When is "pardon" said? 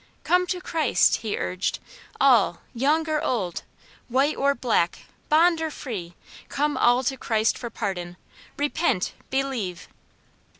7.69-8.17